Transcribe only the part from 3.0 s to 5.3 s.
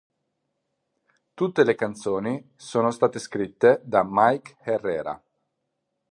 scritte da Mike Herrera